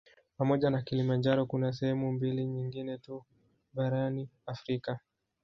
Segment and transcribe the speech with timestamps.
[0.37, 3.23] Pamoja na Kilimanjaro kuna sehemu mbili nyingine tu
[3.73, 4.99] barani Afrika